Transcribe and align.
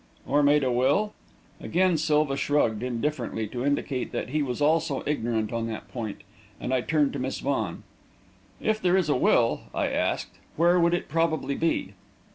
"Or 0.25 0.41
made 0.41 0.63
a 0.63 0.71
will?" 0.71 1.13
Again 1.59 1.95
Silva 1.95 2.35
shrugged 2.35 2.81
indifferently 2.81 3.47
to 3.49 3.63
indicate 3.63 4.11
that 4.11 4.29
he 4.29 4.41
was 4.41 4.59
also 4.59 5.03
ignorant 5.05 5.53
on 5.53 5.67
that 5.67 5.89
point, 5.91 6.23
and 6.59 6.73
I 6.73 6.81
turned 6.81 7.13
to 7.13 7.19
Miss 7.19 7.37
Vaughan. 7.39 7.83
"If 8.59 8.81
there 8.81 8.97
is 8.97 9.09
a 9.09 9.15
will," 9.15 9.65
I 9.75 9.89
asked, 9.89 10.39
"where 10.55 10.79
would 10.79 10.95
it 10.95 11.07
probably 11.07 11.53
be?" 11.53 11.93